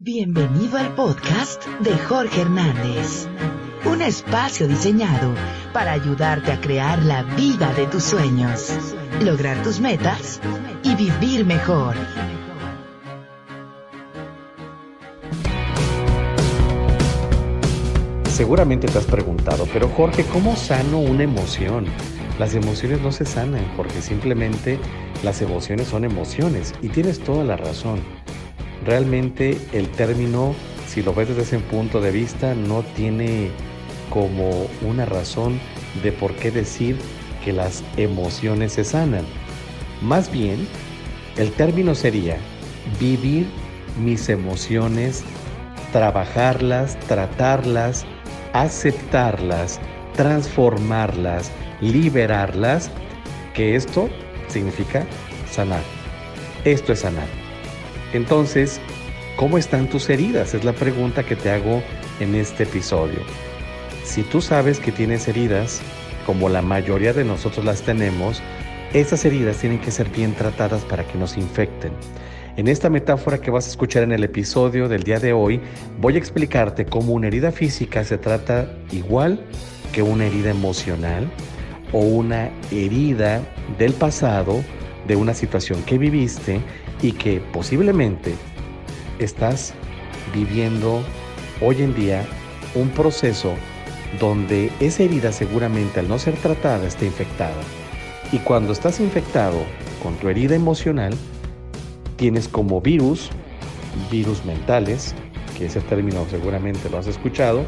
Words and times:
Bienvenido 0.00 0.78
al 0.78 0.94
podcast 0.94 1.66
de 1.80 1.90
Jorge 1.98 2.42
Hernández, 2.42 3.26
un 3.84 4.00
espacio 4.00 4.68
diseñado 4.68 5.34
para 5.72 5.90
ayudarte 5.90 6.52
a 6.52 6.60
crear 6.60 7.02
la 7.04 7.24
vida 7.24 7.74
de 7.74 7.84
tus 7.88 8.04
sueños, 8.04 8.72
lograr 9.20 9.60
tus 9.64 9.80
metas 9.80 10.40
y 10.84 10.94
vivir 10.94 11.44
mejor. 11.44 11.96
Seguramente 18.30 18.86
te 18.86 18.98
has 18.98 19.06
preguntado, 19.06 19.66
pero 19.72 19.88
Jorge, 19.88 20.22
¿cómo 20.32 20.54
sano 20.54 21.00
una 21.00 21.24
emoción? 21.24 21.86
Las 22.38 22.54
emociones 22.54 23.00
no 23.00 23.10
se 23.10 23.24
sanan, 23.24 23.64
Jorge, 23.76 24.00
simplemente 24.00 24.78
las 25.24 25.42
emociones 25.42 25.88
son 25.88 26.04
emociones 26.04 26.72
y 26.82 26.88
tienes 26.88 27.18
toda 27.18 27.42
la 27.42 27.56
razón. 27.56 27.98
Realmente 28.88 29.58
el 29.74 29.86
término, 29.90 30.54
si 30.86 31.02
lo 31.02 31.12
ves 31.12 31.28
desde 31.28 31.42
ese 31.42 31.58
punto 31.58 32.00
de 32.00 32.10
vista, 32.10 32.54
no 32.54 32.82
tiene 32.82 33.50
como 34.08 34.66
una 34.80 35.04
razón 35.04 35.60
de 36.02 36.10
por 36.10 36.32
qué 36.36 36.50
decir 36.50 36.96
que 37.44 37.52
las 37.52 37.84
emociones 37.98 38.72
se 38.72 38.84
sanan. 38.84 39.26
Más 40.00 40.32
bien, 40.32 40.66
el 41.36 41.52
término 41.52 41.94
sería 41.94 42.38
vivir 42.98 43.46
mis 44.02 44.30
emociones, 44.30 45.22
trabajarlas, 45.92 46.98
tratarlas, 47.00 48.06
aceptarlas, 48.54 49.80
transformarlas, 50.14 51.50
liberarlas, 51.82 52.90
que 53.52 53.76
esto 53.76 54.08
significa 54.48 55.04
sanar. 55.50 55.82
Esto 56.64 56.94
es 56.94 57.00
sanar. 57.00 57.37
Entonces, 58.12 58.80
¿cómo 59.36 59.58
están 59.58 59.88
tus 59.88 60.08
heridas? 60.08 60.54
Es 60.54 60.64
la 60.64 60.72
pregunta 60.72 61.24
que 61.24 61.36
te 61.36 61.50
hago 61.50 61.82
en 62.20 62.34
este 62.34 62.62
episodio. 62.62 63.20
Si 64.04 64.22
tú 64.22 64.40
sabes 64.40 64.80
que 64.80 64.92
tienes 64.92 65.28
heridas, 65.28 65.82
como 66.24 66.48
la 66.48 66.62
mayoría 66.62 67.12
de 67.12 67.24
nosotros 67.24 67.64
las 67.64 67.82
tenemos, 67.82 68.42
esas 68.94 69.24
heridas 69.26 69.58
tienen 69.58 69.80
que 69.80 69.90
ser 69.90 70.08
bien 70.08 70.34
tratadas 70.34 70.82
para 70.84 71.04
que 71.04 71.18
nos 71.18 71.36
infecten. 71.36 71.92
En 72.56 72.66
esta 72.66 72.88
metáfora 72.88 73.38
que 73.38 73.50
vas 73.50 73.66
a 73.66 73.70
escuchar 73.70 74.02
en 74.02 74.12
el 74.12 74.24
episodio 74.24 74.88
del 74.88 75.02
día 75.02 75.20
de 75.20 75.32
hoy, 75.32 75.60
voy 76.00 76.16
a 76.16 76.18
explicarte 76.18 76.86
cómo 76.86 77.12
una 77.12 77.26
herida 77.26 77.52
física 77.52 78.02
se 78.02 78.18
trata 78.18 78.68
igual 78.90 79.40
que 79.92 80.02
una 80.02 80.26
herida 80.26 80.50
emocional 80.50 81.30
o 81.92 82.00
una 82.00 82.50
herida 82.72 83.42
del 83.78 83.92
pasado, 83.92 84.64
de 85.06 85.16
una 85.16 85.34
situación 85.34 85.82
que 85.82 85.98
viviste 85.98 86.60
y 87.02 87.12
que 87.12 87.40
posiblemente 87.40 88.34
estás 89.18 89.74
viviendo 90.34 91.02
hoy 91.60 91.82
en 91.82 91.94
día 91.94 92.24
un 92.74 92.88
proceso 92.90 93.54
donde 94.20 94.70
esa 94.80 95.02
herida 95.02 95.32
seguramente 95.32 96.00
al 96.00 96.08
no 96.08 96.18
ser 96.18 96.34
tratada 96.36 96.86
está 96.86 97.04
infectada. 97.04 97.60
Y 98.32 98.38
cuando 98.38 98.72
estás 98.72 99.00
infectado 99.00 99.62
con 100.02 100.14
tu 100.16 100.28
herida 100.28 100.54
emocional, 100.54 101.14
tienes 102.16 102.48
como 102.48 102.80
virus, 102.80 103.30
virus 104.10 104.44
mentales, 104.44 105.14
que 105.56 105.66
ese 105.66 105.80
término 105.80 106.26
seguramente 106.30 106.90
lo 106.90 106.98
has 106.98 107.06
escuchado, 107.06 107.64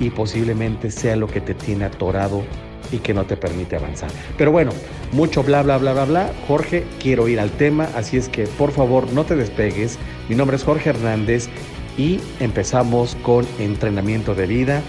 y 0.00 0.10
posiblemente 0.10 0.90
sea 0.90 1.16
lo 1.16 1.26
que 1.26 1.40
te 1.40 1.54
tiene 1.54 1.86
atorado 1.86 2.44
y 2.92 2.98
que 2.98 3.14
no 3.14 3.24
te 3.24 3.36
permite 3.36 3.76
avanzar. 3.76 4.10
Pero 4.36 4.52
bueno, 4.52 4.72
mucho 5.12 5.42
bla, 5.42 5.62
bla, 5.62 5.78
bla, 5.78 5.92
bla, 5.92 6.04
bla. 6.04 6.32
Jorge, 6.46 6.84
quiero 7.00 7.28
ir 7.28 7.40
al 7.40 7.50
tema, 7.50 7.88
así 7.94 8.16
es 8.16 8.28
que 8.28 8.44
por 8.46 8.72
favor 8.72 9.12
no 9.12 9.24
te 9.24 9.36
despegues. 9.36 9.98
Mi 10.28 10.36
nombre 10.36 10.56
es 10.56 10.64
Jorge 10.64 10.90
Hernández 10.90 11.48
y 11.96 12.20
empezamos 12.40 13.16
con 13.22 13.46
entrenamiento 13.58 14.34
de 14.34 14.46
vida, 14.46 14.82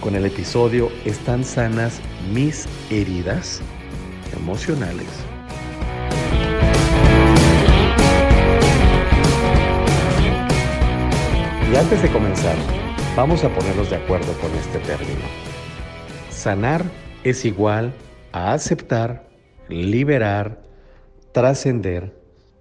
con 0.00 0.14
el 0.14 0.26
episodio 0.26 0.90
¿Están 1.04 1.44
sanas 1.44 2.00
mis 2.32 2.66
heridas 2.90 3.60
emocionales? 4.36 5.08
Y 11.72 11.76
antes 11.76 12.02
de 12.02 12.10
comenzar, 12.10 12.56
vamos 13.16 13.44
a 13.44 13.48
ponernos 13.48 13.88
de 13.88 13.96
acuerdo 13.96 14.34
con 14.40 14.54
este 14.56 14.78
término. 14.80 15.24
Sanar 16.28 16.84
es 17.24 17.44
igual 17.44 17.92
a 18.32 18.52
aceptar, 18.52 19.28
liberar, 19.68 20.62
trascender, 21.32 22.14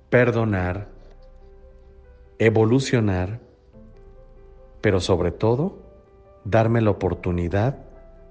perdonar, 0.09 0.87
evolucionar, 2.39 3.39
pero 4.81 4.99
sobre 4.99 5.31
todo, 5.31 5.77
darme 6.43 6.81
la 6.81 6.91
oportunidad 6.91 7.77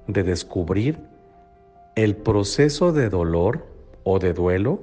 de 0.06 0.22
descubrir 0.22 0.98
el 1.96 2.16
proceso 2.16 2.92
de 2.92 3.08
dolor 3.08 3.66
o 4.04 4.18
de 4.18 4.32
duelo 4.32 4.80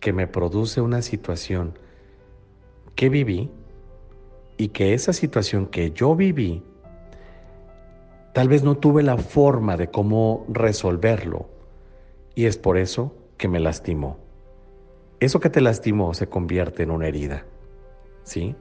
que 0.00 0.12
me 0.12 0.26
produce 0.26 0.80
una 0.80 1.02
situación 1.02 1.78
que 2.94 3.08
viví 3.08 3.50
y 4.56 4.68
que 4.68 4.94
esa 4.94 5.12
situación 5.12 5.66
que 5.66 5.92
yo 5.92 6.14
viví, 6.14 6.62
tal 8.32 8.48
vez 8.48 8.62
no 8.62 8.76
tuve 8.76 9.02
la 9.02 9.16
forma 9.16 9.76
de 9.76 9.88
cómo 9.88 10.44
resolverlo 10.48 11.48
y 12.34 12.46
es 12.46 12.56
por 12.56 12.78
eso 12.78 13.14
que 13.36 13.48
me 13.48 13.60
lastimó. 13.60 14.18
Eso 15.20 15.40
que 15.40 15.50
te 15.50 15.60
lastimó 15.60 16.14
se 16.14 16.28
convierte 16.28 16.82
en 16.82 16.90
una 16.90 17.08
herida. 17.08 17.44
¿Sí? 18.24 18.56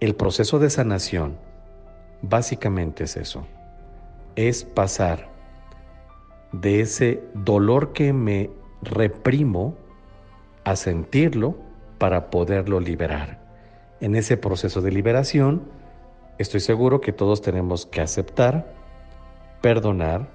El 0.00 0.14
proceso 0.14 0.58
de 0.58 0.70
sanación 0.70 1.38
básicamente 2.22 3.04
es 3.04 3.16
eso. 3.16 3.46
Es 4.36 4.64
pasar 4.64 5.28
de 6.52 6.80
ese 6.80 7.22
dolor 7.34 7.92
que 7.92 8.12
me 8.12 8.50
reprimo 8.82 9.74
a 10.64 10.76
sentirlo 10.76 11.56
para 11.98 12.30
poderlo 12.30 12.80
liberar 12.80 13.48
en 14.00 14.14
ese 14.14 14.36
proceso 14.36 14.80
de 14.80 14.92
liberación, 14.92 15.62
estoy 16.38 16.60
seguro 16.60 17.00
que 17.00 17.12
todos 17.12 17.42
tenemos 17.42 17.86
que 17.86 18.00
aceptar, 18.00 18.74
perdonar, 19.60 20.28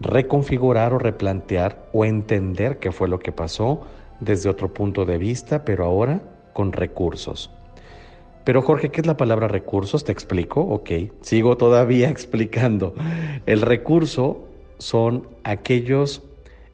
reconfigurar 0.00 0.92
o 0.92 0.98
replantear 0.98 1.88
o 1.92 2.04
entender 2.04 2.78
qué 2.78 2.92
fue 2.92 3.08
lo 3.08 3.18
que 3.18 3.32
pasó 3.32 3.82
desde 4.20 4.48
otro 4.48 4.72
punto 4.72 5.04
de 5.04 5.18
vista, 5.18 5.64
pero 5.64 5.84
ahora 5.84 6.20
con 6.52 6.72
recursos. 6.72 7.50
Pero 8.44 8.62
Jorge, 8.62 8.90
¿qué 8.90 9.00
es 9.00 9.06
la 9.06 9.16
palabra 9.16 9.48
recursos? 9.48 10.04
Te 10.04 10.12
explico, 10.12 10.60
ok, 10.60 10.90
sigo 11.20 11.56
todavía 11.56 12.08
explicando. 12.10 12.94
El 13.44 13.60
recurso 13.60 14.46
son 14.78 15.26
aquellos 15.44 16.22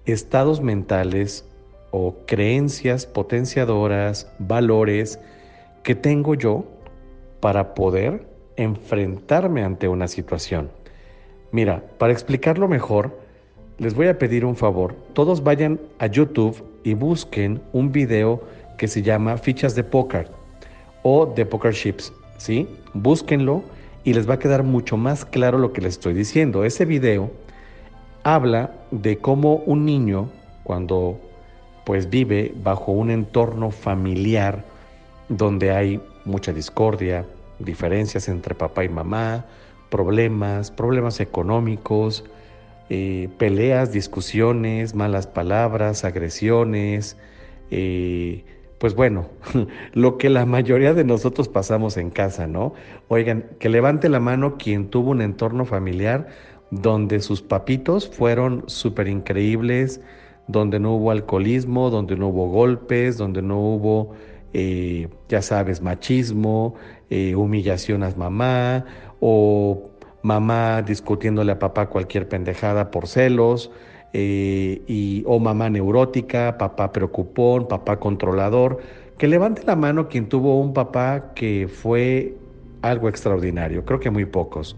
estados 0.04 0.60
mentales 0.60 1.48
o 1.90 2.16
creencias 2.26 3.06
potenciadoras, 3.06 4.30
valores, 4.38 5.18
que 5.82 5.94
tengo 5.94 6.34
yo 6.34 6.64
para 7.40 7.74
poder 7.74 8.26
enfrentarme 8.56 9.64
ante 9.64 9.88
una 9.88 10.08
situación. 10.08 10.70
Mira, 11.52 11.84
para 11.98 12.14
explicarlo 12.14 12.66
mejor, 12.66 13.16
les 13.76 13.94
voy 13.94 14.08
a 14.08 14.18
pedir 14.18 14.46
un 14.46 14.56
favor. 14.56 14.94
Todos 15.12 15.44
vayan 15.44 15.78
a 15.98 16.06
YouTube 16.06 16.64
y 16.82 16.94
busquen 16.94 17.60
un 17.74 17.92
video 17.92 18.42
que 18.78 18.88
se 18.88 19.02
llama 19.02 19.36
Fichas 19.36 19.74
de 19.74 19.84
Póker 19.84 20.30
o 21.02 21.26
de 21.26 21.44
Poker 21.44 21.74
Chips, 21.74 22.10
¿sí? 22.38 22.66
Búsquenlo 22.94 23.62
y 24.02 24.14
les 24.14 24.28
va 24.28 24.34
a 24.34 24.38
quedar 24.38 24.62
mucho 24.62 24.96
más 24.96 25.26
claro 25.26 25.58
lo 25.58 25.74
que 25.74 25.82
les 25.82 25.92
estoy 25.94 26.14
diciendo. 26.14 26.64
Ese 26.64 26.86
video 26.86 27.30
habla 28.22 28.72
de 28.90 29.18
cómo 29.18 29.56
un 29.66 29.84
niño 29.84 30.30
cuando 30.64 31.20
pues 31.84 32.08
vive 32.08 32.54
bajo 32.62 32.92
un 32.92 33.10
entorno 33.10 33.70
familiar 33.70 34.64
donde 35.28 35.70
hay 35.70 36.00
mucha 36.24 36.54
discordia, 36.54 37.26
diferencias 37.58 38.28
entre 38.28 38.54
papá 38.54 38.84
y 38.84 38.88
mamá, 38.88 39.44
problemas, 39.92 40.70
problemas 40.70 41.20
económicos, 41.20 42.24
eh, 42.88 43.28
peleas, 43.36 43.92
discusiones, 43.92 44.94
malas 44.94 45.26
palabras, 45.26 46.04
agresiones, 46.04 47.18
eh, 47.70 48.42
pues 48.78 48.94
bueno, 48.94 49.28
lo 49.92 50.16
que 50.16 50.30
la 50.30 50.46
mayoría 50.46 50.94
de 50.94 51.04
nosotros 51.04 51.46
pasamos 51.48 51.98
en 51.98 52.08
casa, 52.08 52.46
¿no? 52.46 52.72
Oigan, 53.08 53.44
que 53.60 53.68
levante 53.68 54.08
la 54.08 54.18
mano 54.18 54.56
quien 54.56 54.88
tuvo 54.88 55.10
un 55.10 55.20
entorno 55.20 55.66
familiar 55.66 56.28
donde 56.70 57.20
sus 57.20 57.42
papitos 57.42 58.08
fueron 58.08 58.64
súper 58.68 59.08
increíbles, 59.08 60.00
donde 60.48 60.80
no 60.80 60.94
hubo 60.94 61.10
alcoholismo, 61.10 61.90
donde 61.90 62.16
no 62.16 62.28
hubo 62.28 62.48
golpes, 62.48 63.18
donde 63.18 63.42
no 63.42 63.60
hubo 63.60 64.14
eh, 64.54 65.08
ya 65.28 65.40
sabes, 65.40 65.80
machismo, 65.80 66.74
eh, 67.14 67.34
humillación 67.34 68.02
a 68.04 68.10
mamá 68.16 68.86
o 69.20 69.90
mamá 70.22 70.80
discutiéndole 70.80 71.52
a 71.52 71.58
papá 71.58 71.90
cualquier 71.90 72.26
pendejada 72.26 72.90
por 72.90 73.06
celos, 73.06 73.70
eh, 74.14 74.80
y, 74.86 75.22
o 75.26 75.38
mamá 75.38 75.68
neurótica, 75.68 76.56
papá 76.56 76.90
preocupón, 76.90 77.68
papá 77.68 77.98
controlador, 77.98 78.80
Que 79.18 79.28
levante 79.28 79.62
la 79.64 79.76
mano 79.76 80.08
quien 80.08 80.26
tuvo 80.26 80.58
un 80.58 80.72
papá 80.72 81.34
que 81.34 81.68
fue 81.68 82.34
algo 82.80 83.10
extraordinario. 83.10 83.84
Creo 83.84 84.00
que 84.00 84.10
muy 84.10 84.24
pocos. 84.24 84.74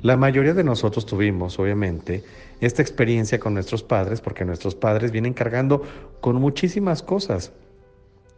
La 0.00 0.16
mayoría 0.16 0.54
de 0.54 0.64
nosotros 0.64 1.04
tuvimos, 1.04 1.58
obviamente, 1.58 2.24
esta 2.62 2.80
experiencia 2.80 3.38
con 3.38 3.52
nuestros 3.52 3.82
padres 3.82 4.22
porque 4.22 4.46
nuestros 4.46 4.74
padres 4.74 5.12
vienen 5.12 5.34
cargando 5.34 5.82
con 6.22 6.36
muchísimas 6.36 7.02
cosas. 7.02 7.52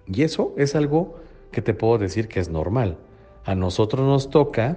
Y 0.08 0.22
eso 0.22 0.54
es 0.58 0.74
algo 0.74 1.20
que 1.52 1.62
te 1.62 1.72
puedo 1.72 1.98
decir 1.98 2.26
que 2.26 2.40
es 2.40 2.48
normal. 2.48 2.98
A 3.48 3.54
nosotros 3.54 4.06
nos 4.06 4.28
toca 4.28 4.76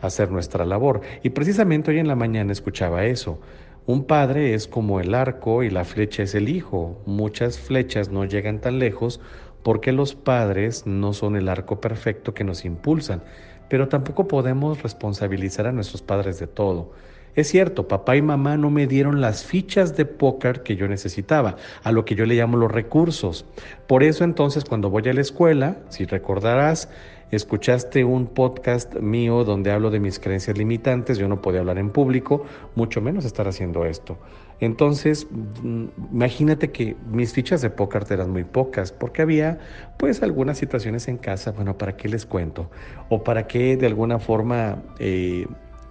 hacer 0.00 0.30
nuestra 0.30 0.64
labor. 0.64 1.00
Y 1.24 1.30
precisamente 1.30 1.90
hoy 1.90 1.98
en 1.98 2.06
la 2.06 2.14
mañana 2.14 2.52
escuchaba 2.52 3.04
eso. 3.04 3.40
Un 3.84 4.04
padre 4.04 4.54
es 4.54 4.68
como 4.68 5.00
el 5.00 5.12
arco 5.16 5.64
y 5.64 5.70
la 5.70 5.84
flecha 5.84 6.22
es 6.22 6.36
el 6.36 6.48
hijo. 6.48 7.02
Muchas 7.04 7.58
flechas 7.58 8.10
no 8.10 8.24
llegan 8.24 8.60
tan 8.60 8.78
lejos 8.78 9.20
porque 9.64 9.90
los 9.90 10.14
padres 10.14 10.86
no 10.86 11.14
son 11.14 11.34
el 11.34 11.48
arco 11.48 11.80
perfecto 11.80 12.32
que 12.32 12.44
nos 12.44 12.64
impulsan, 12.64 13.24
pero 13.68 13.88
tampoco 13.88 14.28
podemos 14.28 14.84
responsabilizar 14.84 15.66
a 15.66 15.72
nuestros 15.72 16.00
padres 16.00 16.38
de 16.38 16.46
todo. 16.46 16.92
Es 17.34 17.48
cierto, 17.48 17.88
papá 17.88 18.16
y 18.16 18.22
mamá 18.22 18.58
no 18.58 18.70
me 18.70 18.86
dieron 18.86 19.22
las 19.22 19.44
fichas 19.44 19.96
de 19.96 20.04
póker 20.04 20.62
que 20.62 20.76
yo 20.76 20.86
necesitaba, 20.86 21.56
a 21.82 21.90
lo 21.90 22.04
que 22.04 22.14
yo 22.14 22.26
le 22.26 22.34
llamo 22.34 22.58
los 22.58 22.70
recursos. 22.70 23.46
Por 23.86 24.02
eso 24.02 24.24
entonces 24.24 24.64
cuando 24.64 24.90
voy 24.90 25.08
a 25.08 25.14
la 25.14 25.22
escuela, 25.22 25.78
si 25.88 26.04
recordarás, 26.04 26.90
escuchaste 27.30 28.04
un 28.04 28.26
podcast 28.26 28.96
mío 28.96 29.44
donde 29.44 29.70
hablo 29.70 29.90
de 29.90 29.98
mis 29.98 30.18
creencias 30.18 30.58
limitantes, 30.58 31.16
yo 31.16 31.26
no 31.26 31.40
podía 31.40 31.60
hablar 31.60 31.78
en 31.78 31.88
público, 31.88 32.44
mucho 32.74 33.00
menos 33.00 33.24
estar 33.24 33.48
haciendo 33.48 33.86
esto. 33.86 34.18
Entonces, 34.60 35.26
mm, 35.30 35.86
imagínate 36.12 36.70
que 36.70 36.96
mis 37.10 37.32
fichas 37.32 37.62
de 37.62 37.70
póker 37.70 38.04
eran 38.10 38.30
muy 38.30 38.44
pocas, 38.44 38.92
porque 38.92 39.22
había 39.22 39.58
pues 39.96 40.22
algunas 40.22 40.58
situaciones 40.58 41.08
en 41.08 41.16
casa, 41.16 41.52
bueno, 41.52 41.78
¿para 41.78 41.96
qué 41.96 42.10
les 42.10 42.26
cuento? 42.26 42.70
O 43.08 43.24
para 43.24 43.46
qué 43.46 43.78
de 43.78 43.86
alguna 43.86 44.18
forma... 44.18 44.82
Eh, 44.98 45.46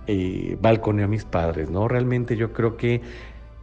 eh, 0.08 0.58
balconeo 0.62 1.06
a 1.06 1.08
mis 1.08 1.26
padres, 1.26 1.70
¿no? 1.70 1.88
Realmente 1.88 2.36
yo 2.36 2.54
creo 2.54 2.78
que, 2.78 3.02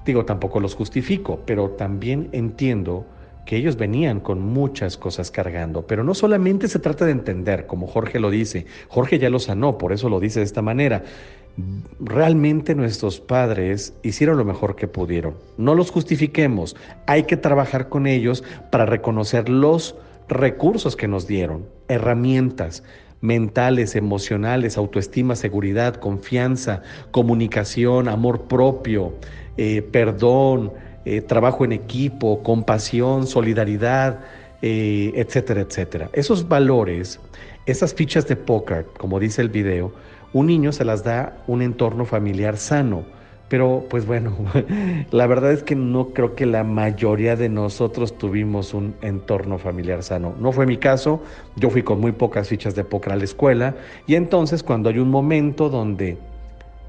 digo, 0.05 0.25
tampoco 0.25 0.61
los 0.61 0.75
justifico, 0.75 1.41
pero 1.45 1.71
también 1.71 2.29
entiendo 2.33 3.07
que 3.49 3.57
ellos 3.57 3.77
venían 3.77 4.21
con 4.21 4.43
muchas 4.43 4.99
cosas 4.99 5.31
cargando, 5.31 5.87
pero 5.87 6.05
no 6.05 6.15
solamente 6.15 6.69
se 6.69 6.79
trata 6.79 7.07
de 7.07 7.13
entender, 7.13 7.67
como 7.67 7.87
Jorge 7.87 8.21
lo 8.21 8.29
dice, 8.29 8.67
Jorge 8.89 9.19
ya 9.19 9.31
lo 9.31 9.39
sanó, 9.39 9.79
por 9.79 9.93
eso 9.95 10.11
lo 10.11 10.21
dice 10.21 10.41
de 10.41 10.45
esta 10.45 10.61
manera, 10.61 11.03
realmente 11.99 12.75
nuestros 12.75 13.21
padres 13.21 13.95
hicieron 14.03 14.37
lo 14.37 14.45
mejor 14.45 14.77
que 14.77 14.87
pudieron, 14.87 15.35
no 15.57 15.75
los 15.75 15.91
justifiquemos, 15.91 16.77
hay 17.07 17.23
que 17.23 17.39
trabajar 17.39 17.89
con 17.89 18.07
ellos 18.07 18.45
para 18.71 18.85
reconocer 18.85 19.49
los 19.49 19.97
recursos 20.29 20.95
que 20.95 21.09
nos 21.09 21.27
dieron, 21.27 21.65
herramientas, 21.89 22.85
mentales, 23.21 23.97
emocionales, 23.97 24.77
autoestima, 24.77 25.35
seguridad, 25.37 25.97
confianza, 25.97 26.83
comunicación, 27.11 28.09
amor 28.09 28.43
propio, 28.43 29.15
eh, 29.57 29.83
perdón, 29.83 30.73
eh, 31.05 31.21
trabajo 31.21 31.65
en 31.65 31.73
equipo, 31.73 32.43
compasión, 32.43 33.27
solidaridad, 33.27 34.21
eh, 34.63 35.13
etcétera, 35.15 35.63
etcétera. 35.63 36.11
Esos 36.13 36.49
valores, 36.49 37.21
esas 37.67 37.95
fichas 37.95 38.27
de 38.29 38.37
póker, 38.37 38.87
como 38.99 39.19
dice 39.19 39.43
el 39.43 39.49
video, 39.49 39.93
un 40.33 40.47
niño 40.47 40.73
se 40.73 40.85
las 40.85 41.05
da 41.05 41.43
un 41.47 41.63
entorno 41.63 42.05
familiar 42.05 42.57
sano 42.57 43.05
pero 43.49 43.87
pues 43.89 44.07
bueno, 44.07 44.37
la 45.11 45.27
verdad 45.27 45.53
es 45.53 45.63
que 45.63 45.75
no 45.75 46.09
creo 46.09 46.35
que 46.35 46.47
la 46.47 46.65
mayoría 46.65 47.37
de 47.37 47.49
nosotros 47.49 48.17
tuvimos 48.19 48.75
un 48.75 48.95
entorno 49.01 49.59
familiar 49.59 50.03
sano. 50.03 50.35
No 50.39 50.53
fue 50.53 50.67
mi 50.67 50.77
caso, 50.77 51.23
yo 51.57 51.71
fui 51.71 51.83
con 51.83 52.01
muy 52.01 52.13
pocas 52.13 52.49
fichas 52.49 52.75
de 52.75 52.85
póker 52.85 53.13
a 53.13 53.17
la 53.17 53.25
escuela 53.25 53.75
y 54.07 54.15
entonces 54.15 54.63
cuando 54.63 54.91
hay 54.91 54.99
un 54.99 55.11
momento 55.11 55.71
donde 55.71 56.19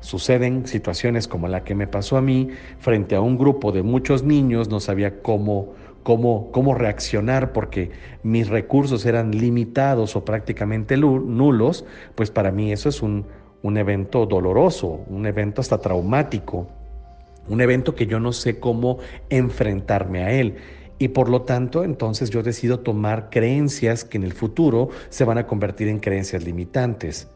suceden 0.02 0.66
situaciones 0.66 1.28
como 1.28 1.48
la 1.48 1.64
que 1.64 1.76
me 1.76 1.88
pasó 1.88 2.18
a 2.18 2.22
mí, 2.22 2.50
frente 2.80 3.16
a 3.16 3.22
un 3.22 3.38
grupo 3.38 3.72
de 3.72 3.84
muchos 3.84 4.24
niños, 4.24 4.70
no 4.70 4.80
sabía 4.80 5.22
cómo, 5.22 5.74
cómo, 6.04 6.52
cómo 6.52 6.74
reaccionar 6.74 7.52
porque 7.52 7.92
mis 8.24 8.50
recursos 8.50 9.06
eran 9.06 9.32
limitados 9.32 10.16
o 10.16 10.26
prácticamente 10.26 10.98
nulos, 10.98 11.86
pues 12.16 12.32
para 12.32 12.52
mí 12.52 12.72
eso 12.72 12.90
es 12.90 13.02
un 13.02 13.26
un 13.62 13.78
evento 13.78 14.26
doloroso, 14.26 15.02
un 15.08 15.26
evento 15.26 15.62
hasta 15.62 15.80
traumático, 15.80 16.68
un 17.48 17.62
evento 17.62 17.96
que 17.96 18.06
yo 18.06 18.20
no 18.20 18.32
sé 18.32 18.60
cómo 18.60 19.00
enfrentarme 19.30 20.24
a 20.24 20.32
él. 20.32 20.56
Y 20.98 21.10
por 21.10 21.30
lo 21.30 21.44
tanto, 21.44 21.84
entonces 21.84 22.30
yo 22.30 22.44
decido 22.44 22.82
tomar 22.82 23.30
creencias 23.30 24.04
que 24.04 24.18
en 24.18 24.24
el 24.24 24.34
futuro 24.34 24.90
se 25.10 25.24
van 25.24 25.38
a 25.38 25.48
convertir 25.48 25.88
en 25.88 26.00
creencias 26.00 26.44
limitantes. 26.44 27.30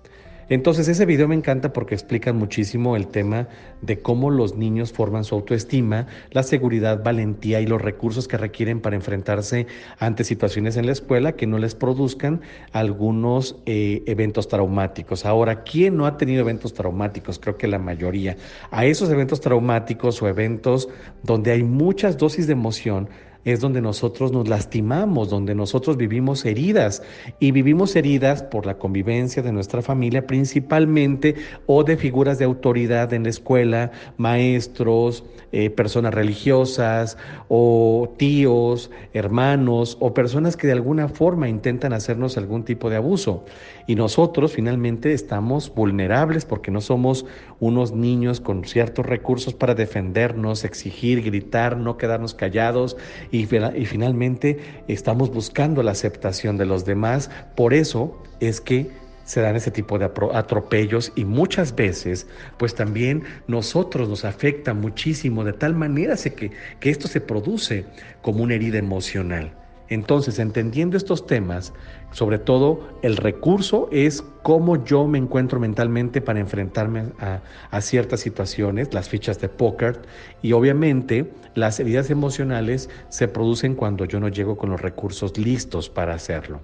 Entonces 0.53 0.87
ese 0.87 1.07
video 1.07 1.27
me 1.27 1.33
encanta 1.33 1.73
porque 1.73 1.95
explica 1.95 2.31
muchísimo 2.31 2.95
el 2.95 3.07
tema 3.07 3.47
de 3.81 4.03
cómo 4.03 4.29
los 4.29 4.55
niños 4.55 4.93
forman 4.93 5.23
su 5.23 5.33
autoestima, 5.33 6.05
la 6.29 6.43
seguridad, 6.43 7.03
valentía 7.03 7.59
y 7.59 7.65
los 7.65 7.81
recursos 7.81 8.27
que 8.27 8.37
requieren 8.37 8.79
para 8.79 8.95
enfrentarse 8.95 9.65
ante 9.97 10.23
situaciones 10.23 10.77
en 10.77 10.85
la 10.85 10.91
escuela 10.91 11.31
que 11.31 11.47
no 11.47 11.57
les 11.57 11.73
produzcan 11.73 12.41
algunos 12.71 13.55
eh, 13.65 14.03
eventos 14.05 14.47
traumáticos. 14.47 15.25
Ahora, 15.25 15.63
¿quién 15.63 15.97
no 15.97 16.05
ha 16.05 16.17
tenido 16.17 16.41
eventos 16.41 16.75
traumáticos? 16.75 17.39
Creo 17.39 17.57
que 17.57 17.67
la 17.67 17.79
mayoría. 17.79 18.37
A 18.69 18.85
esos 18.85 19.09
eventos 19.09 19.41
traumáticos 19.41 20.21
o 20.21 20.27
eventos 20.27 20.87
donde 21.23 21.49
hay 21.49 21.63
muchas 21.63 22.19
dosis 22.19 22.45
de 22.45 22.53
emoción, 22.53 23.09
es 23.45 23.59
donde 23.59 23.81
nosotros 23.81 24.31
nos 24.31 24.47
lastimamos, 24.47 25.29
donde 25.29 25.55
nosotros 25.55 25.97
vivimos 25.97 26.45
heridas 26.45 27.03
y 27.39 27.51
vivimos 27.51 27.95
heridas 27.95 28.43
por 28.43 28.65
la 28.65 28.77
convivencia 28.77 29.43
de 29.43 29.51
nuestra 29.51 29.81
familia 29.81 30.25
principalmente 30.25 31.35
o 31.65 31.83
de 31.83 31.97
figuras 31.97 32.39
de 32.39 32.45
autoridad 32.45 33.13
en 33.13 33.23
la 33.23 33.29
escuela, 33.29 33.91
maestros, 34.17 35.23
eh, 35.51 35.69
personas 35.69 36.13
religiosas 36.13 37.17
o 37.47 38.13
tíos, 38.17 38.89
hermanos 39.13 39.97
o 39.99 40.13
personas 40.13 40.57
que 40.57 40.67
de 40.67 40.73
alguna 40.73 41.09
forma 41.09 41.49
intentan 41.49 41.93
hacernos 41.93 42.37
algún 42.37 42.63
tipo 42.63 42.89
de 42.89 42.95
abuso. 42.95 43.45
Y 43.85 43.95
nosotros 43.95 44.53
finalmente 44.53 45.13
estamos 45.13 45.73
vulnerables 45.73 46.45
porque 46.45 46.71
no 46.71 46.81
somos 46.81 47.25
unos 47.59 47.91
niños 47.91 48.39
con 48.39 48.63
ciertos 48.63 49.05
recursos 49.05 49.53
para 49.53 49.75
defendernos, 49.75 50.63
exigir, 50.63 51.21
gritar, 51.21 51.77
no 51.77 51.97
quedarnos 51.97 52.33
callados 52.33 52.97
y, 53.33 53.47
finalmente 53.47 54.59
estamos 54.87 55.33
buscando 55.33 55.81
la 55.81 55.91
aceptación 55.91 56.55
de 56.55 56.67
los 56.67 56.85
demás. 56.85 57.31
Por 57.55 57.73
eso 57.73 58.21
es 58.39 58.61
que 58.61 58.91
se 59.25 59.41
dan 59.41 59.55
ese 59.55 59.71
tipo 59.71 59.97
de 59.97 60.05
atropellos 60.05 61.11
y 61.15 61.25
muchas 61.25 61.75
veces 61.75 62.27
pues 62.57 62.75
también 62.75 63.23
nosotros 63.47 64.07
nos 64.07 64.23
afecta 64.23 64.75
muchísimo 64.75 65.43
de 65.43 65.53
tal 65.53 65.73
manera 65.73 66.15
que, 66.15 66.51
que 66.79 66.89
esto 66.89 67.07
se 67.07 67.21
produce 67.21 67.85
como 68.21 68.43
una 68.43 68.53
herida 68.53 68.77
emocional. 68.77 69.62
Entonces, 69.93 70.39
entendiendo 70.39 70.97
estos 70.97 71.27
temas, 71.27 71.71
sobre 72.11 72.39
todo 72.39 72.79
el 73.03 73.15
recurso 73.15 73.89
es 73.91 74.23
cómo 74.41 74.83
yo 74.83 75.05
me 75.05 75.19
encuentro 75.19 75.59
mentalmente 75.59 76.19
para 76.19 76.39
enfrentarme 76.39 77.11
a, 77.19 77.81
ciertas 77.81 78.19
situaciones, 78.19 78.91
las 78.91 79.07
fichas 79.07 79.39
de 79.39 79.49
póker, 79.49 80.01
y 80.41 80.53
obviamente 80.53 81.31
las 81.53 81.79
heridas 81.79 82.09
emocionales 82.09 82.89
se 83.09 83.27
producen 83.27 83.75
cuando 83.75 84.05
yo 84.05 84.19
no 84.19 84.29
llego 84.29 84.57
con 84.57 84.71
los 84.71 84.81
recursos 84.81 85.37
listos 85.37 85.89
para 85.89 86.15
hacerlo. 86.15 86.59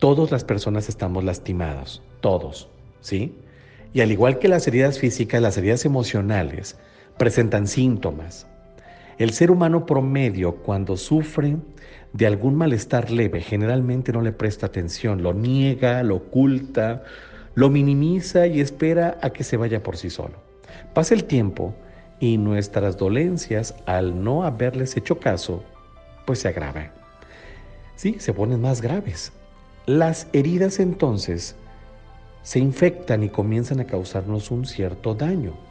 Todas 0.00 0.32
las 0.32 0.42
personas 0.42 0.88
estamos 0.88 1.22
lastimados, 1.22 2.02
todos, 2.20 2.68
¿sí? 3.00 3.36
Y 3.92 4.00
al 4.00 4.10
igual 4.10 4.40
que 4.40 4.48
las 4.48 4.66
heridas 4.66 4.98
físicas, 4.98 5.40
las 5.40 5.56
heridas 5.56 5.84
emocionales 5.84 6.76
presentan 7.18 7.68
síntomas. 7.68 8.47
El 9.18 9.32
ser 9.32 9.50
humano 9.50 9.84
promedio 9.84 10.56
cuando 10.56 10.96
sufre 10.96 11.56
de 12.12 12.26
algún 12.26 12.54
malestar 12.54 13.10
leve 13.10 13.40
generalmente 13.40 14.12
no 14.12 14.22
le 14.22 14.30
presta 14.30 14.66
atención, 14.66 15.24
lo 15.24 15.34
niega, 15.34 16.04
lo 16.04 16.16
oculta, 16.16 17.02
lo 17.56 17.68
minimiza 17.68 18.46
y 18.46 18.60
espera 18.60 19.18
a 19.20 19.30
que 19.30 19.42
se 19.42 19.56
vaya 19.56 19.82
por 19.82 19.96
sí 19.96 20.08
solo. 20.08 20.34
Pasa 20.94 21.14
el 21.14 21.24
tiempo 21.24 21.74
y 22.20 22.38
nuestras 22.38 22.96
dolencias, 22.96 23.74
al 23.86 24.22
no 24.22 24.44
haberles 24.44 24.96
hecho 24.96 25.18
caso, 25.18 25.64
pues 26.24 26.38
se 26.38 26.48
agravan. 26.48 26.92
Sí, 27.96 28.16
se 28.20 28.32
ponen 28.32 28.60
más 28.60 28.80
graves. 28.80 29.32
Las 29.86 30.28
heridas 30.32 30.78
entonces 30.78 31.56
se 32.42 32.60
infectan 32.60 33.24
y 33.24 33.30
comienzan 33.30 33.80
a 33.80 33.86
causarnos 33.86 34.52
un 34.52 34.64
cierto 34.64 35.16
daño. 35.16 35.67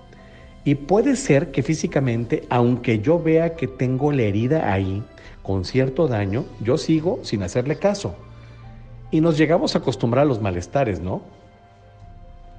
Y 0.68 0.76
puede 0.76 1.16
ser 1.16 1.52
que 1.52 1.64
físicamente, 1.64 2.44
aunque 2.50 3.00
yo 3.00 3.24
vea 3.24 3.56
que 3.56 3.68
tengo 3.68 4.12
la 4.12 4.24
herida 4.24 4.74
ahí, 4.74 5.02
con 5.42 5.64
cierto 5.64 6.10
daño, 6.10 6.44
yo 6.60 6.78
sigo 6.78 7.20
sin 7.22 7.42
hacerle 7.42 7.78
caso. 7.78 8.16
Y 9.10 9.22
nos 9.22 9.38
llegamos 9.38 9.76
a 9.76 9.78
acostumbrar 9.78 10.24
a 10.24 10.28
los 10.28 10.42
malestares, 10.42 11.00
¿no? 11.00 11.22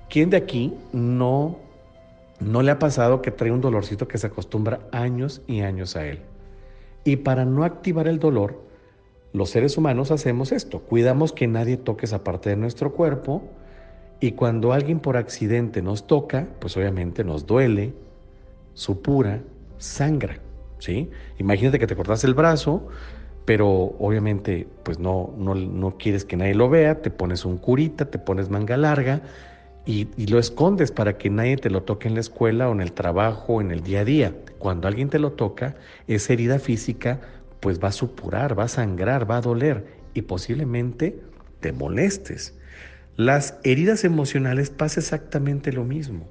¿Quién 0.08 0.30
de 0.30 0.38
aquí 0.38 0.72
no, 0.90 1.58
no 2.40 2.62
le 2.62 2.70
ha 2.70 2.78
pasado 2.78 3.20
que 3.20 3.30
trae 3.30 3.52
un 3.52 3.60
dolorcito 3.60 4.08
que 4.08 4.16
se 4.16 4.28
acostumbra 4.28 4.80
años 4.90 5.42
y 5.46 5.60
años 5.60 5.94
a 5.94 6.06
él? 6.06 6.22
Y 7.04 7.16
para 7.16 7.44
no 7.44 7.62
activar 7.62 8.08
el 8.08 8.18
dolor, 8.18 8.58
los 9.34 9.50
seres 9.50 9.76
humanos 9.76 10.10
hacemos 10.12 10.50
esto, 10.50 10.78
cuidamos 10.78 11.34
que 11.34 11.46
nadie 11.46 11.76
toque 11.76 12.06
esa 12.06 12.24
parte 12.24 12.48
de 12.48 12.56
nuestro 12.56 12.94
cuerpo 12.94 13.42
y 14.20 14.32
cuando 14.32 14.72
alguien 14.72 15.00
por 15.00 15.16
accidente 15.16 15.82
nos 15.82 16.06
toca, 16.06 16.48
pues 16.60 16.76
obviamente 16.76 17.24
nos 17.24 17.46
duele, 17.46 17.94
supura, 18.74 19.40
sangra, 19.78 20.40
¿sí? 20.78 21.10
Imagínate 21.38 21.78
que 21.78 21.86
te 21.86 21.94
cortas 21.94 22.24
el 22.24 22.34
brazo, 22.34 22.88
pero 23.44 23.68
obviamente 23.98 24.68
pues 24.82 24.98
no, 24.98 25.32
no, 25.38 25.54
no, 25.54 25.96
quieres 25.96 26.24
que 26.24 26.36
nadie 26.36 26.54
lo 26.54 26.68
vea, 26.68 27.00
te 27.00 27.10
pones 27.10 27.44
un 27.44 27.58
curita, 27.58 28.10
te 28.10 28.18
pones 28.18 28.50
manga 28.50 28.76
larga 28.76 29.22
y, 29.86 30.08
y, 30.16 30.26
lo 30.26 30.38
escondes 30.38 30.92
para 30.92 31.16
que 31.16 31.30
nadie 31.30 31.56
te 31.56 31.70
lo 31.70 31.82
toque 31.82 32.08
en 32.08 32.14
la 32.14 32.20
escuela 32.20 32.68
o 32.68 32.72
en 32.72 32.82
el 32.82 32.92
trabajo 32.92 33.54
o 33.54 33.60
en 33.62 33.70
el 33.70 33.82
día 33.82 34.00
a 34.00 34.04
día. 34.04 34.34
Cuando 34.58 34.86
alguien 34.86 35.08
te 35.08 35.18
lo 35.18 35.32
toca, 35.32 35.76
esa 36.08 36.34
herida 36.34 36.58
física 36.58 37.20
pues 37.60 37.82
va 37.82 37.88
a 37.88 37.92
supurar, 37.92 38.58
va 38.58 38.64
a 38.64 38.68
sangrar, 38.68 39.30
va 39.30 39.38
a 39.38 39.40
doler 39.40 39.86
y 40.12 40.22
posiblemente 40.22 41.20
te 41.60 41.72
molestes. 41.72 42.57
Las 43.18 43.58
heridas 43.64 44.04
emocionales 44.04 44.70
pasa 44.70 45.00
exactamente 45.00 45.72
lo 45.72 45.82
mismo. 45.82 46.28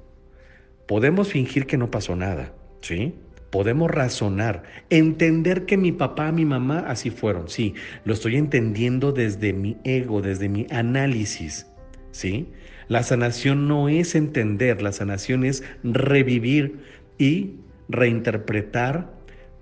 Podemos 0.86 1.28
fingir 1.28 1.66
que 1.66 1.76
no 1.76 1.90
pasó 1.90 2.16
nada, 2.16 2.54
¿sí? 2.80 3.14
Podemos 3.50 3.90
razonar, 3.90 4.62
entender 4.88 5.66
que 5.66 5.76
mi 5.76 5.92
papá, 5.92 6.32
mi 6.32 6.46
mamá 6.46 6.78
así 6.88 7.10
fueron, 7.10 7.50
sí, 7.50 7.74
lo 8.06 8.14
estoy 8.14 8.36
entendiendo 8.36 9.12
desde 9.12 9.52
mi 9.52 9.76
ego, 9.84 10.22
desde 10.22 10.48
mi 10.48 10.66
análisis, 10.70 11.66
¿sí? 12.10 12.48
La 12.88 13.02
sanación 13.02 13.68
no 13.68 13.90
es 13.90 14.14
entender, 14.14 14.80
la 14.80 14.92
sanación 14.92 15.44
es 15.44 15.62
revivir 15.82 16.80
y 17.18 17.56
reinterpretar 17.90 19.12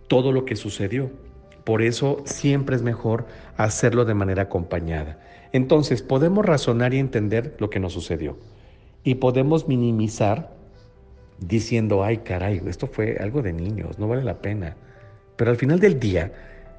todo 0.06 0.30
lo 0.30 0.45
que 0.45 0.54
sucedió. 0.54 1.11
Por 1.64 1.83
eso 1.83 2.23
siempre 2.25 2.76
es 2.76 2.83
mejor 2.83 3.26
hacerlo 3.56 4.04
de 4.04 4.14
manera 4.14 4.42
acompañada. 4.42 5.25
Entonces 5.52 6.02
podemos 6.02 6.44
razonar 6.44 6.94
y 6.94 6.98
entender 6.98 7.56
lo 7.58 7.70
que 7.70 7.80
nos 7.80 7.92
sucedió. 7.92 8.36
Y 9.04 9.16
podemos 9.16 9.68
minimizar 9.68 10.54
diciendo, 11.38 12.02
ay 12.02 12.18
caray, 12.18 12.62
esto 12.66 12.86
fue 12.86 13.16
algo 13.20 13.42
de 13.42 13.52
niños, 13.52 13.98
no 13.98 14.08
vale 14.08 14.24
la 14.24 14.40
pena. 14.40 14.76
Pero 15.36 15.50
al 15.50 15.56
final 15.56 15.80
del 15.80 16.00
día, 16.00 16.32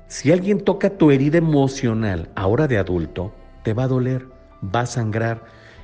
si 0.08 0.32
alguien 0.32 0.62
toca 0.62 0.90
tu 0.90 1.12
herida 1.12 1.38
emocional 1.38 2.30
ahora 2.36 2.68
de 2.68 2.78
adulto, 2.78 3.34
te 3.64 3.74
va 3.74 3.84
a 3.84 3.88
doler, 3.88 4.26
va 4.64 4.82
a 4.82 4.86
sangrar. 4.86 5.44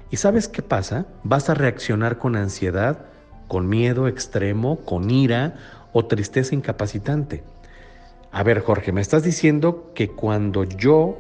¿Y 0.10 0.18
sabes 0.18 0.48
qué 0.48 0.62
pasa? 0.62 1.06
Vas 1.24 1.50
a 1.50 1.54
reaccionar 1.54 2.18
con 2.18 2.36
ansiedad, 2.36 3.06
con 3.48 3.68
miedo 3.68 4.08
extremo, 4.08 4.78
con 4.86 5.12
ira 5.12 5.56
o 5.92 6.06
tristeza 6.06 6.56
incapacitante. 6.56 7.44
A 8.32 8.44
ver, 8.44 8.62
Jorge, 8.62 8.92
me 8.92 9.02
estás 9.02 9.24
diciendo 9.24 9.92
que 9.94 10.10
cuando 10.10 10.64
yo 10.64 11.18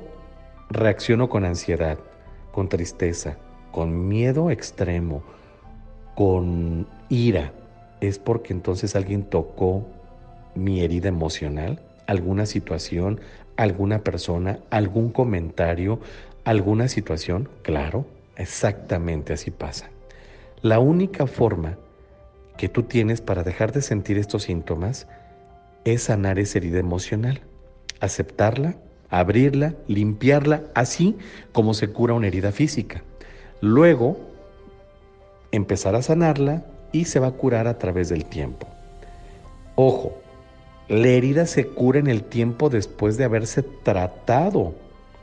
reacciono 0.73 1.29
con 1.29 1.45
ansiedad, 1.45 1.97
con 2.51 2.67
tristeza, 2.67 3.37
con 3.71 4.07
miedo 4.07 4.49
extremo, 4.49 5.23
con 6.15 6.87
ira, 7.09 7.53
es 8.01 8.19
porque 8.19 8.53
entonces 8.53 8.95
alguien 8.95 9.23
tocó 9.23 9.85
mi 10.55 10.81
herida 10.81 11.09
emocional, 11.09 11.81
alguna 12.07 12.45
situación, 12.45 13.21
alguna 13.55 14.03
persona, 14.03 14.59
algún 14.69 15.09
comentario, 15.09 15.99
alguna 16.43 16.87
situación. 16.87 17.49
Claro, 17.61 18.05
exactamente 18.35 19.33
así 19.33 19.51
pasa. 19.51 19.89
La 20.61 20.79
única 20.79 21.27
forma 21.27 21.77
que 22.57 22.69
tú 22.69 22.83
tienes 22.83 23.21
para 23.21 23.43
dejar 23.43 23.71
de 23.71 23.81
sentir 23.81 24.17
estos 24.17 24.43
síntomas 24.43 25.07
es 25.85 26.03
sanar 26.03 26.39
esa 26.39 26.59
herida 26.59 26.79
emocional, 26.79 27.41
aceptarla, 27.99 28.75
abrirla, 29.13 29.75
limpiarla, 29.87 30.63
así 30.73 31.15
como 31.51 31.75
se 31.75 31.89
cura 31.89 32.15
una 32.15 32.27
herida 32.27 32.51
física. 32.51 33.03
Luego, 33.61 34.17
empezar 35.51 35.93
a 35.93 36.01
sanarla 36.01 36.65
y 36.91 37.05
se 37.05 37.19
va 37.19 37.27
a 37.27 37.31
curar 37.31 37.67
a 37.67 37.77
través 37.77 38.09
del 38.09 38.25
tiempo. 38.25 38.67
Ojo, 39.75 40.17
la 40.87 41.07
herida 41.09 41.45
se 41.45 41.67
cura 41.67 41.99
en 41.99 42.07
el 42.07 42.23
tiempo 42.23 42.69
después 42.69 43.15
de 43.17 43.25
haberse 43.25 43.61
tratado, 43.61 44.73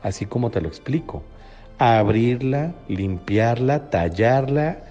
así 0.01 0.25
como 0.25 0.51
te 0.51 0.61
lo 0.61 0.69
explico. 0.69 1.21
Abrirla, 1.77 2.73
limpiarla, 2.87 3.89
tallarla 3.89 4.85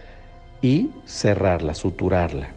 y 0.61 0.91
cerrarla, 1.07 1.73
suturarla. 1.73 2.49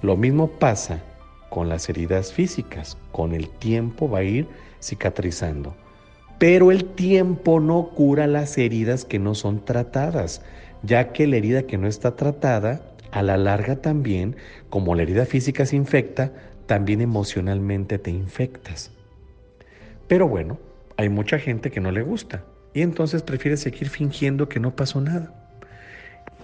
Lo 0.00 0.16
mismo 0.16 0.48
pasa 0.48 1.02
con 1.50 1.68
las 1.68 1.88
heridas 1.88 2.32
físicas. 2.32 2.96
Con 3.12 3.34
el 3.34 3.48
tiempo 3.48 4.08
va 4.08 4.18
a 4.18 4.24
ir 4.24 4.46
cicatrizando. 4.82 5.74
Pero 6.38 6.70
el 6.70 6.84
tiempo 6.84 7.60
no 7.60 7.90
cura 7.90 8.26
las 8.26 8.56
heridas 8.58 9.04
que 9.04 9.18
no 9.18 9.34
son 9.34 9.64
tratadas, 9.64 10.42
ya 10.82 11.12
que 11.12 11.26
la 11.26 11.36
herida 11.36 11.62
que 11.64 11.78
no 11.78 11.88
está 11.88 12.14
tratada, 12.14 12.82
a 13.10 13.22
la 13.22 13.36
larga 13.36 13.76
también, 13.76 14.36
como 14.68 14.94
la 14.94 15.02
herida 15.02 15.24
física 15.24 15.66
se 15.66 15.76
infecta, 15.76 16.32
también 16.66 17.00
emocionalmente 17.00 17.98
te 17.98 18.10
infectas. 18.10 18.92
Pero 20.06 20.28
bueno, 20.28 20.58
hay 20.96 21.08
mucha 21.08 21.38
gente 21.38 21.70
que 21.70 21.80
no 21.80 21.90
le 21.90 22.02
gusta 22.02 22.44
y 22.74 22.82
entonces 22.82 23.22
prefiere 23.22 23.56
seguir 23.56 23.88
fingiendo 23.88 24.48
que 24.48 24.60
no 24.60 24.76
pasó 24.76 25.00
nada. 25.00 25.37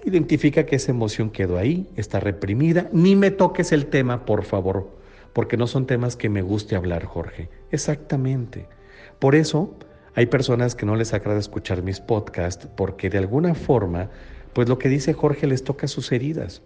Identifica 0.05 0.67
que 0.67 0.77
esa 0.77 0.93
emoción 0.93 1.31
quedó 1.31 1.57
ahí, 1.57 1.89
está 1.97 2.21
reprimida. 2.21 2.89
Ni 2.93 3.17
me 3.17 3.31
toques 3.31 3.73
el 3.73 3.87
tema, 3.87 4.27
por 4.27 4.45
favor, 4.45 4.91
porque 5.33 5.57
no 5.57 5.67
son 5.67 5.87
temas 5.87 6.15
que 6.17 6.29
me 6.29 6.43
guste 6.43 6.77
hablar, 6.77 7.05
Jorge. 7.05 7.49
Exactamente. 7.71 8.69
Por 9.19 9.35
eso 9.35 9.75
hay 10.15 10.27
personas 10.27 10.75
que 10.75 10.85
no 10.85 10.95
les 10.95 11.15
agrada 11.15 11.41
escuchar 11.41 11.83
mis 11.83 12.01
podcasts 12.01 12.69
porque 12.77 13.09
de 13.09 13.19
alguna 13.19 13.55
forma, 13.55 14.11
pues 14.53 14.69
lo 14.69 14.79
que 14.79 14.91
dice 14.91 15.15
Jorge 15.15 15.47
les 15.47 15.65
toca 15.65 15.89
sus 15.89 16.13
heridas. 16.13 16.63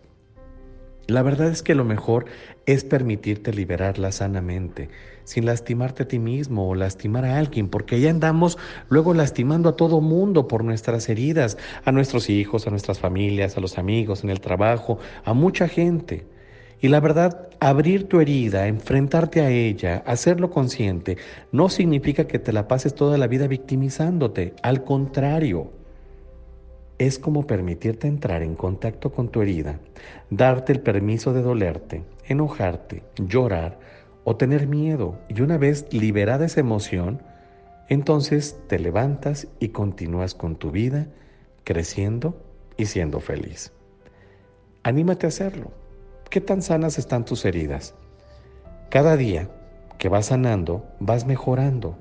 La 1.11 1.23
verdad 1.23 1.49
es 1.49 1.63
que 1.63 1.75
lo 1.75 1.87
mejor 1.87 2.27
es 2.67 2.85
permitirte 2.85 3.55
liberarla 3.55 4.13
sanamente, 4.13 4.91
sin 5.25 5.47
lastimarte 5.47 6.03
a 6.03 6.09
ti 6.09 6.19
mismo 6.19 6.69
o 6.69 6.75
lastimar 6.75 7.25
a 7.25 7.39
alguien, 7.39 7.71
porque 7.71 7.99
ya 7.99 8.11
andamos 8.11 8.59
luego 8.91 9.15
lastimando 9.15 9.71
a 9.71 9.77
todo 9.77 10.03
mundo 10.03 10.49
por 10.49 10.65
nuestras 10.65 11.09
heridas, 11.09 11.57
a 11.87 11.93
nuestros 11.93 12.29
hijos, 12.29 12.67
a 12.67 12.71
nuestras 12.71 12.99
familias, 12.99 13.57
a 13.57 13.61
los 13.61 13.79
amigos, 13.79 14.23
en 14.23 14.29
el 14.29 14.43
trabajo, 14.43 14.99
a 15.25 15.33
mucha 15.33 15.67
gente. 15.67 16.27
Y 16.79 16.89
la 16.89 17.01
verdad, 17.01 17.49
abrir 17.59 18.07
tu 18.07 18.21
herida, 18.21 18.67
enfrentarte 18.67 19.41
a 19.41 19.49
ella, 19.49 20.03
hacerlo 20.05 20.51
consciente, 20.51 21.17
no 21.53 21.71
significa 21.71 22.27
que 22.27 22.39
te 22.39 22.53
la 22.53 22.69
pases 22.69 22.95
toda 22.95 23.17
la 23.17 23.29
vida 23.29 23.47
victimizándote, 23.47 24.53
al 24.63 24.85
contrario 24.85 25.78
es 26.99 27.19
como 27.19 27.47
permitirte 27.47 28.09
entrar 28.09 28.43
en 28.43 28.55
contacto 28.55 29.13
con 29.13 29.29
tu 29.29 29.41
herida, 29.41 29.79
darte 30.31 30.73
el 30.73 30.81
permiso 30.81 31.33
de 31.33 31.43
dolerte, 31.43 32.05
enojarte, 32.27 33.05
llorar 33.17 33.79
o 34.25 34.37
tener 34.37 34.67
miedo. 34.67 35.19
Y 35.29 35.41
una 35.41 35.59
vez 35.59 35.87
liberada 35.93 36.47
esa 36.47 36.61
emoción, 36.61 37.23
entonces 37.89 38.59
te 38.67 38.79
levantas 38.79 39.49
y 39.61 39.69
continúas 39.69 40.35
con 40.35 40.57
tu 40.57 40.71
vida, 40.71 41.07
creciendo 41.65 42.37
y 42.77 42.87
siendo 42.87 43.21
feliz. 43.21 43.73
Anímate 44.83 45.27
a 45.27 45.29
hacerlo. 45.29 45.71
¿Qué 46.31 46.41
tan 46.41 46.63
sanas 46.63 46.99
están 46.99 47.25
tus 47.25 47.45
heridas? 47.45 47.95
Cada 48.91 49.17
día 49.17 49.51
que 49.99 50.09
vas 50.09 50.27
sanando, 50.27 50.85
vas 51.01 51.27
mejorando. 51.27 51.97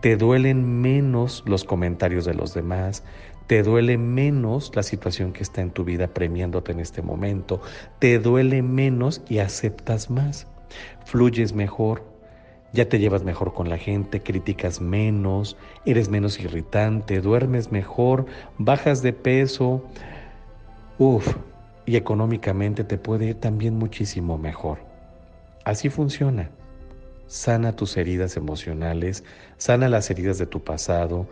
Te 0.00 0.16
duelen 0.16 0.80
menos 0.80 1.42
los 1.46 1.64
comentarios 1.64 2.24
de 2.24 2.34
los 2.34 2.54
demás, 2.54 3.04
te 3.46 3.62
duele 3.62 3.98
menos 3.98 4.70
la 4.74 4.82
situación 4.82 5.32
que 5.32 5.42
está 5.42 5.60
en 5.60 5.72
tu 5.72 5.84
vida 5.84 6.08
premiándote 6.08 6.72
en 6.72 6.80
este 6.80 7.02
momento, 7.02 7.60
te 7.98 8.18
duele 8.18 8.62
menos 8.62 9.22
y 9.28 9.38
aceptas 9.40 10.08
más, 10.08 10.46
fluyes 11.04 11.52
mejor, 11.52 12.04
ya 12.72 12.88
te 12.88 12.98
llevas 12.98 13.24
mejor 13.24 13.52
con 13.52 13.68
la 13.68 13.76
gente, 13.76 14.22
criticas 14.22 14.80
menos, 14.80 15.56
eres 15.84 16.08
menos 16.08 16.38
irritante, 16.38 17.20
duermes 17.20 17.72
mejor, 17.72 18.26
bajas 18.58 19.02
de 19.02 19.12
peso, 19.12 19.84
uff, 20.98 21.36
y 21.86 21.96
económicamente 21.96 22.84
te 22.84 22.98
puede 22.98 23.26
ir 23.26 23.34
también 23.34 23.76
muchísimo 23.76 24.38
mejor. 24.38 24.78
Así 25.64 25.88
funciona. 25.88 26.50
Sana 27.30 27.76
tus 27.76 27.96
heridas 27.96 28.36
emocionales, 28.36 29.22
sana 29.56 29.88
las 29.88 30.10
heridas 30.10 30.36
de 30.38 30.46
tu 30.46 30.64
pasado, 30.64 31.28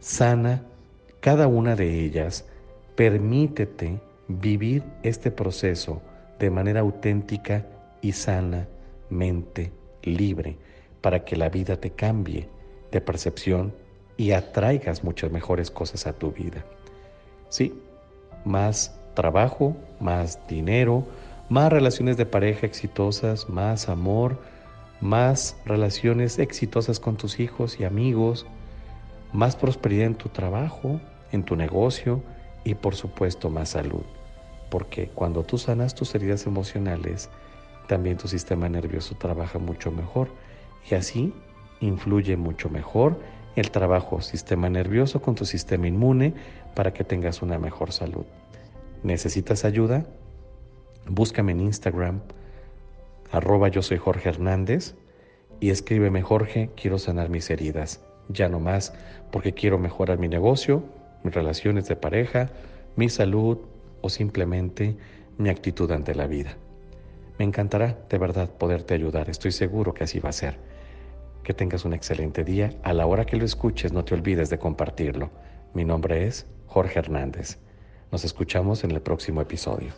sana 0.00 0.62
cada 1.20 1.46
una 1.46 1.76
de 1.76 2.06
ellas, 2.06 2.46
permítete 2.94 4.00
vivir 4.28 4.82
este 5.02 5.30
proceso 5.30 6.00
de 6.38 6.48
manera 6.48 6.80
auténtica 6.80 7.66
y 8.00 8.12
sana, 8.12 8.66
mente 9.10 9.72
libre, 10.04 10.56
para 11.02 11.22
que 11.26 11.36
la 11.36 11.50
vida 11.50 11.76
te 11.76 11.90
cambie 11.90 12.48
de 12.90 13.02
percepción 13.02 13.74
y 14.16 14.30
atraigas 14.30 15.04
muchas 15.04 15.30
mejores 15.30 15.70
cosas 15.70 16.06
a 16.06 16.14
tu 16.14 16.32
vida. 16.32 16.64
Sí, 17.50 17.78
más 18.46 18.98
trabajo, 19.12 19.76
más 20.00 20.40
dinero, 20.48 21.04
más 21.50 21.70
relaciones 21.70 22.16
de 22.16 22.24
pareja 22.24 22.64
exitosas, 22.64 23.50
más 23.50 23.90
amor, 23.90 24.38
más 25.00 25.56
relaciones 25.64 26.38
exitosas 26.38 27.00
con 27.00 27.16
tus 27.16 27.40
hijos 27.40 27.78
y 27.80 27.84
amigos, 27.84 28.46
más 29.32 29.56
prosperidad 29.56 30.06
en 30.06 30.14
tu 30.14 30.28
trabajo, 30.28 31.00
en 31.32 31.42
tu 31.42 31.56
negocio 31.56 32.22
y 32.64 32.74
por 32.74 32.94
supuesto 32.94 33.50
más 33.50 33.70
salud. 33.70 34.02
Porque 34.70 35.08
cuando 35.08 35.44
tú 35.44 35.58
sanas 35.58 35.94
tus 35.94 36.14
heridas 36.14 36.46
emocionales, 36.46 37.28
también 37.86 38.16
tu 38.16 38.28
sistema 38.28 38.68
nervioso 38.68 39.14
trabaja 39.16 39.58
mucho 39.58 39.90
mejor 39.90 40.28
y 40.90 40.94
así 40.94 41.32
influye 41.80 42.36
mucho 42.36 42.68
mejor 42.70 43.20
el 43.54 43.70
trabajo 43.70 44.20
sistema 44.20 44.68
nervioso 44.68 45.20
con 45.22 45.34
tu 45.34 45.44
sistema 45.44 45.86
inmune 45.86 46.34
para 46.74 46.92
que 46.92 47.04
tengas 47.04 47.42
una 47.42 47.58
mejor 47.58 47.92
salud. 47.92 48.26
¿Necesitas 49.02 49.64
ayuda? 49.64 50.04
Búscame 51.08 51.52
en 51.52 51.60
Instagram, 51.60 52.20
arroba 53.32 53.68
yo 53.68 53.82
soy 53.82 53.98
Jorge 53.98 54.28
Hernández 54.28 54.94
y 55.60 55.70
escríbeme 55.70 56.22
Jorge, 56.22 56.70
quiero 56.76 56.98
sanar 56.98 57.28
mis 57.28 57.50
heridas. 57.50 58.02
Ya 58.28 58.48
no 58.48 58.60
más, 58.60 58.92
porque 59.30 59.52
quiero 59.52 59.78
mejorar 59.78 60.18
mi 60.18 60.28
negocio, 60.28 60.82
mis 61.22 61.34
relaciones 61.34 61.88
de 61.88 61.96
pareja, 61.96 62.50
mi 62.96 63.08
salud 63.08 63.58
o 64.00 64.08
simplemente 64.08 64.96
mi 65.38 65.48
actitud 65.48 65.90
ante 65.92 66.14
la 66.14 66.26
vida. 66.26 66.56
Me 67.38 67.44
encantará 67.44 67.98
de 68.08 68.18
verdad 68.18 68.50
poderte 68.50 68.94
ayudar, 68.94 69.28
estoy 69.28 69.52
seguro 69.52 69.92
que 69.94 70.04
así 70.04 70.20
va 70.20 70.30
a 70.30 70.32
ser. 70.32 70.58
Que 71.42 71.54
tengas 71.54 71.84
un 71.84 71.92
excelente 71.92 72.42
día. 72.42 72.70
A 72.82 72.92
la 72.92 73.06
hora 73.06 73.24
que 73.24 73.36
lo 73.36 73.44
escuches, 73.44 73.92
no 73.92 74.04
te 74.04 74.14
olvides 74.14 74.50
de 74.50 74.58
compartirlo. 74.58 75.30
Mi 75.74 75.84
nombre 75.84 76.26
es 76.26 76.46
Jorge 76.66 76.98
Hernández. 76.98 77.58
Nos 78.10 78.24
escuchamos 78.24 78.82
en 78.84 78.90
el 78.90 79.00
próximo 79.00 79.40
episodio. 79.40 79.92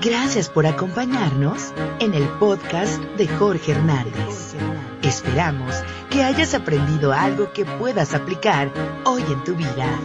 Gracias 0.00 0.48
por 0.48 0.64
acompañarnos 0.64 1.72
en 1.98 2.14
el 2.14 2.22
podcast 2.38 3.02
de 3.16 3.26
Jorge 3.26 3.72
Hernández. 3.72 4.54
Esperamos 5.02 5.74
que 6.08 6.22
hayas 6.22 6.54
aprendido 6.54 7.12
algo 7.12 7.52
que 7.52 7.64
puedas 7.64 8.14
aplicar 8.14 8.70
hoy 9.04 9.22
en 9.22 9.42
tu 9.42 9.56
vida. 9.56 9.98